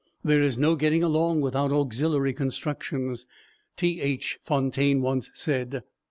"There 0.23 0.41
is 0.41 0.57
no 0.57 0.75
getting 0.75 1.03
along 1.03 1.41
without 1.41 1.71
auxiliary 1.71 2.33
constructions," 2.33 3.27
Th. 3.77 4.39
Fontaine 4.41 5.01
once 5.03 5.29
said. 5.35 5.83